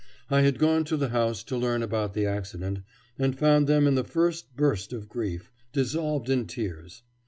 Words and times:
I 0.31 0.41
had 0.41 0.57
gone 0.57 0.83
to 0.85 0.97
the 0.97 1.09
house 1.09 1.43
to 1.43 1.55
learn 1.55 1.83
about 1.83 2.15
the 2.15 2.25
accident, 2.25 2.79
and 3.19 3.37
found 3.37 3.67
them 3.67 3.85
in 3.85 3.93
the 3.93 4.03
first 4.03 4.55
burst 4.55 4.93
of 4.93 5.07
grief, 5.07 5.51
dissolved 5.73 6.27
in 6.27 6.47
tears. 6.47 7.03